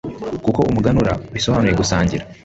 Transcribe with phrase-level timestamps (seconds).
[0.45, 2.23] kuko umuganura bisobanuye gusangira